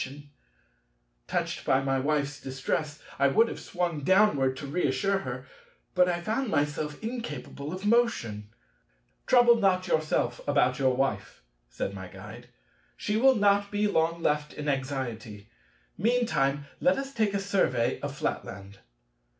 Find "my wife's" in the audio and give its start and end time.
1.79-2.41